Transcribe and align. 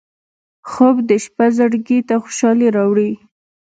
خوب 0.69 0.95
د 1.09 1.11
شپه 1.23 1.45
زړګي 1.57 1.99
ته 2.07 2.15
خوشالي 2.23 2.67
راوړي 2.77 3.11